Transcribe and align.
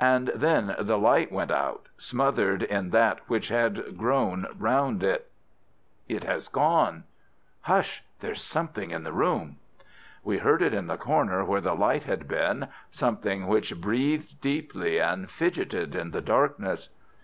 And 0.00 0.32
then 0.34 0.74
the 0.80 0.98
light 0.98 1.30
went 1.30 1.52
out, 1.52 1.86
smothered 1.98 2.64
in 2.64 2.90
that 2.90 3.20
which 3.28 3.46
had 3.46 3.96
grown 3.96 4.48
round 4.58 5.04
it. 5.04 5.30
"It 6.08 6.24
has 6.24 6.48
gone." 6.48 7.04
"Hush—there's 7.60 8.42
something 8.42 8.90
in 8.90 9.04
the 9.04 9.12
room." 9.12 9.58
We 10.24 10.38
heard 10.38 10.62
it 10.62 10.74
in 10.74 10.88
the 10.88 10.96
corner 10.96 11.44
where 11.44 11.60
the 11.60 11.76
light 11.76 12.02
had 12.02 12.26
been, 12.26 12.66
something 12.90 13.46
which 13.46 13.80
breathed 13.80 14.40
deeply 14.40 14.98
and 15.00 15.30
fidgeted 15.30 15.94
in 15.94 16.10
the 16.10 16.22
darkness. 16.22 16.88